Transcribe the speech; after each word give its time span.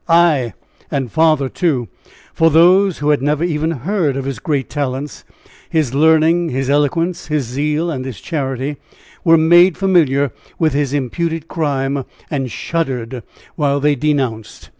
Ay, 0.09 0.51
and 0.89 1.11
farther, 1.11 1.47
too! 1.47 1.87
for 2.33 2.49
those 2.49 2.97
who 2.97 3.09
had 3.11 3.21
never 3.21 3.43
even 3.43 3.69
heard 3.69 4.17
of 4.17 4.25
his 4.25 4.39
great 4.39 4.67
talents, 4.67 5.23
his 5.69 5.93
learning, 5.93 6.49
his 6.49 6.71
eloquence, 6.71 7.27
his 7.27 7.45
zeal 7.45 7.91
and 7.91 8.03
his 8.03 8.19
charity, 8.19 8.77
were 9.23 9.37
made 9.37 9.77
familiar 9.77 10.31
with 10.57 10.73
his 10.73 10.91
imputed 10.91 11.47
crime 11.47 12.03
and 12.31 12.49
shuddered 12.51 13.21
while 13.55 13.79
they 13.79 13.93
denounced. 13.93 14.69